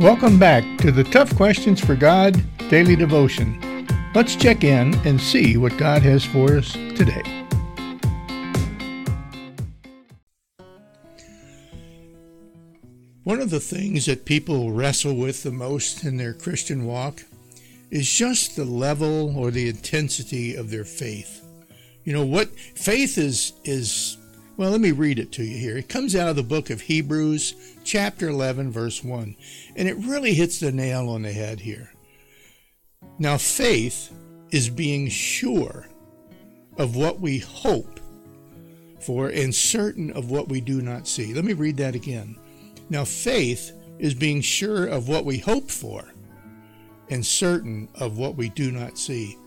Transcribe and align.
Welcome 0.00 0.38
back 0.38 0.78
to 0.78 0.92
the 0.92 1.02
Tough 1.02 1.34
Questions 1.34 1.80
for 1.80 1.96
God 1.96 2.40
Daily 2.70 2.94
Devotion. 2.94 3.84
Let's 4.14 4.36
check 4.36 4.62
in 4.62 4.94
and 5.04 5.20
see 5.20 5.56
what 5.56 5.76
God 5.76 6.02
has 6.02 6.24
for 6.24 6.56
us 6.56 6.70
today. 6.70 7.24
One 13.24 13.40
of 13.40 13.50
the 13.50 13.58
things 13.58 14.06
that 14.06 14.24
people 14.24 14.70
wrestle 14.70 15.16
with 15.16 15.42
the 15.42 15.50
most 15.50 16.04
in 16.04 16.16
their 16.16 16.32
Christian 16.32 16.86
walk 16.86 17.24
is 17.90 18.08
just 18.08 18.54
the 18.54 18.64
level 18.64 19.36
or 19.36 19.50
the 19.50 19.68
intensity 19.68 20.54
of 20.54 20.70
their 20.70 20.84
faith. 20.84 21.44
You 22.04 22.12
know 22.12 22.24
what 22.24 22.56
faith 22.56 23.18
is 23.18 23.52
is 23.64 24.16
well, 24.58 24.72
let 24.72 24.80
me 24.80 24.90
read 24.90 25.20
it 25.20 25.30
to 25.30 25.44
you 25.44 25.56
here. 25.56 25.76
It 25.76 25.88
comes 25.88 26.16
out 26.16 26.28
of 26.28 26.34
the 26.34 26.42
book 26.42 26.68
of 26.68 26.80
Hebrews, 26.80 27.54
chapter 27.84 28.28
11, 28.28 28.72
verse 28.72 29.04
1. 29.04 29.36
And 29.76 29.88
it 29.88 29.96
really 29.98 30.34
hits 30.34 30.58
the 30.58 30.72
nail 30.72 31.08
on 31.08 31.22
the 31.22 31.30
head 31.30 31.60
here. 31.60 31.92
Now, 33.20 33.38
faith 33.38 34.12
is 34.50 34.68
being 34.68 35.08
sure 35.10 35.86
of 36.76 36.96
what 36.96 37.20
we 37.20 37.38
hope 37.38 38.00
for 38.98 39.28
and 39.28 39.54
certain 39.54 40.10
of 40.10 40.32
what 40.32 40.48
we 40.48 40.60
do 40.60 40.82
not 40.82 41.06
see. 41.06 41.32
Let 41.32 41.44
me 41.44 41.52
read 41.52 41.76
that 41.76 41.94
again. 41.94 42.36
Now, 42.90 43.04
faith 43.04 43.70
is 44.00 44.12
being 44.12 44.40
sure 44.40 44.86
of 44.86 45.08
what 45.08 45.24
we 45.24 45.38
hope 45.38 45.70
for 45.70 46.04
and 47.10 47.24
certain 47.24 47.88
of 47.94 48.18
what 48.18 48.34
we 48.34 48.48
do 48.48 48.72
not 48.72 48.98
see. 48.98 49.38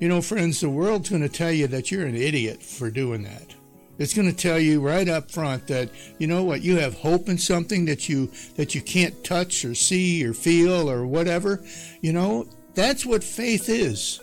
You 0.00 0.08
know, 0.08 0.20
friends, 0.20 0.60
the 0.60 0.68
world's 0.68 1.10
going 1.10 1.22
to 1.22 1.28
tell 1.28 1.52
you 1.52 1.68
that 1.68 1.92
you're 1.92 2.06
an 2.06 2.16
idiot 2.16 2.60
for 2.60 2.90
doing 2.90 3.22
that. 3.22 3.54
It's 3.98 4.14
going 4.14 4.30
to 4.30 4.36
tell 4.36 4.58
you 4.58 4.80
right 4.80 5.08
up 5.08 5.30
front 5.30 5.66
that 5.68 5.90
you 6.18 6.26
know 6.26 6.44
what 6.44 6.62
you 6.62 6.76
have 6.76 6.94
hope 6.94 7.28
in 7.28 7.38
something 7.38 7.86
that 7.86 8.08
you 8.08 8.30
that 8.56 8.74
you 8.74 8.82
can't 8.82 9.24
touch 9.24 9.64
or 9.64 9.74
see 9.74 10.24
or 10.24 10.34
feel 10.34 10.90
or 10.90 11.06
whatever. 11.06 11.64
You 12.02 12.12
know, 12.12 12.48
that's 12.74 13.06
what 13.06 13.24
faith 13.24 13.68
is. 13.68 14.20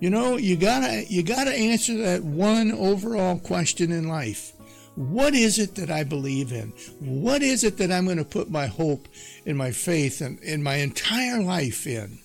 You 0.00 0.10
know, 0.10 0.36
you 0.36 0.56
got 0.56 0.80
to 0.80 1.04
you 1.08 1.22
got 1.22 1.44
to 1.44 1.54
answer 1.54 1.96
that 1.98 2.22
one 2.22 2.72
overall 2.72 3.38
question 3.38 3.90
in 3.90 4.06
life. 4.06 4.52
What 4.94 5.34
is 5.34 5.58
it 5.58 5.76
that 5.76 5.90
I 5.90 6.02
believe 6.02 6.52
in? 6.52 6.72
What 6.98 7.42
is 7.42 7.62
it 7.64 7.78
that 7.78 7.92
I'm 7.92 8.04
going 8.04 8.16
to 8.18 8.24
put 8.24 8.50
my 8.50 8.66
hope 8.66 9.06
and 9.46 9.56
my 9.56 9.70
faith 9.70 10.20
and 10.20 10.40
in 10.40 10.62
my 10.62 10.76
entire 10.76 11.40
life 11.40 11.86
in? 11.86 12.18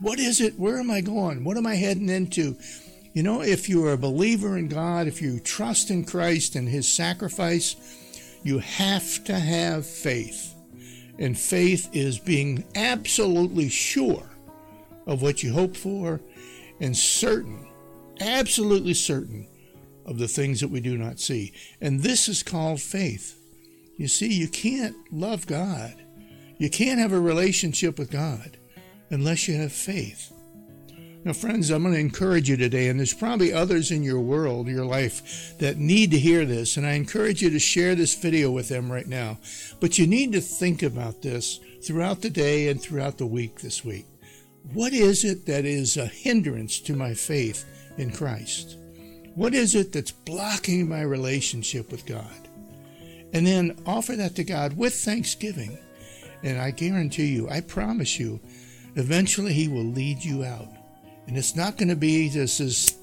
What 0.00 0.18
is 0.18 0.40
it? 0.40 0.58
Where 0.58 0.78
am 0.78 0.90
I 0.90 1.02
going? 1.02 1.44
What 1.44 1.56
am 1.56 1.66
I 1.66 1.74
heading 1.74 2.08
into? 2.08 2.56
You 3.12 3.22
know, 3.22 3.42
if 3.42 3.68
you 3.68 3.84
are 3.86 3.92
a 3.92 3.98
believer 3.98 4.56
in 4.56 4.68
God, 4.68 5.06
if 5.06 5.22
you 5.22 5.40
trust 5.40 5.90
in 5.90 6.04
Christ 6.04 6.54
and 6.54 6.68
His 6.68 6.88
sacrifice, 6.88 7.76
you 8.42 8.58
have 8.58 9.24
to 9.24 9.38
have 9.38 9.86
faith. 9.86 10.54
And 11.18 11.36
faith 11.36 11.88
is 11.92 12.18
being 12.18 12.64
absolutely 12.74 13.68
sure 13.68 14.30
of 15.06 15.22
what 15.22 15.42
you 15.42 15.52
hope 15.52 15.76
for 15.76 16.20
and 16.80 16.96
certain, 16.96 17.66
absolutely 18.20 18.94
certain 18.94 19.48
of 20.06 20.18
the 20.18 20.28
things 20.28 20.60
that 20.60 20.68
we 20.68 20.80
do 20.80 20.96
not 20.96 21.18
see. 21.18 21.52
And 21.80 22.00
this 22.00 22.28
is 22.28 22.42
called 22.42 22.80
faith. 22.80 23.38
You 23.96 24.06
see, 24.06 24.32
you 24.32 24.48
can't 24.48 24.96
love 25.12 25.46
God, 25.46 25.94
you 26.56 26.70
can't 26.70 27.00
have 27.00 27.12
a 27.12 27.20
relationship 27.20 27.98
with 27.98 28.10
God 28.10 28.56
unless 29.10 29.48
you 29.48 29.56
have 29.56 29.72
faith. 29.72 30.32
Now, 31.24 31.32
friends, 31.32 31.70
I'm 31.70 31.82
going 31.82 31.94
to 31.94 32.00
encourage 32.00 32.48
you 32.48 32.56
today, 32.56 32.88
and 32.88 32.98
there's 32.98 33.12
probably 33.12 33.52
others 33.52 33.90
in 33.90 34.04
your 34.04 34.20
world, 34.20 34.68
your 34.68 34.84
life, 34.84 35.58
that 35.58 35.76
need 35.76 36.12
to 36.12 36.18
hear 36.18 36.44
this, 36.44 36.76
and 36.76 36.86
I 36.86 36.92
encourage 36.92 37.42
you 37.42 37.50
to 37.50 37.58
share 37.58 37.96
this 37.96 38.14
video 38.14 38.52
with 38.52 38.68
them 38.68 38.90
right 38.90 39.06
now. 39.06 39.38
But 39.80 39.98
you 39.98 40.06
need 40.06 40.32
to 40.32 40.40
think 40.40 40.82
about 40.84 41.20
this 41.20 41.58
throughout 41.84 42.22
the 42.22 42.30
day 42.30 42.68
and 42.68 42.80
throughout 42.80 43.18
the 43.18 43.26
week 43.26 43.60
this 43.60 43.84
week. 43.84 44.06
What 44.72 44.92
is 44.92 45.24
it 45.24 45.44
that 45.46 45.64
is 45.64 45.96
a 45.96 46.06
hindrance 46.06 46.78
to 46.80 46.94
my 46.94 47.14
faith 47.14 47.64
in 47.96 48.12
Christ? 48.12 48.76
What 49.34 49.54
is 49.54 49.74
it 49.74 49.92
that's 49.92 50.12
blocking 50.12 50.88
my 50.88 51.02
relationship 51.02 51.90
with 51.90 52.06
God? 52.06 52.48
And 53.32 53.44
then 53.44 53.76
offer 53.86 54.14
that 54.14 54.36
to 54.36 54.44
God 54.44 54.76
with 54.76 54.94
thanksgiving. 54.94 55.78
And 56.44 56.60
I 56.60 56.70
guarantee 56.70 57.26
you, 57.26 57.48
I 57.50 57.60
promise 57.60 58.20
you, 58.20 58.38
eventually 58.94 59.52
He 59.52 59.66
will 59.66 59.84
lead 59.84 60.22
you 60.22 60.44
out. 60.44 60.68
And 61.28 61.36
it's 61.36 61.54
not 61.54 61.76
going 61.76 61.90
to 61.90 61.96
be 61.96 62.28
just 62.30 62.58
this 62.58 62.96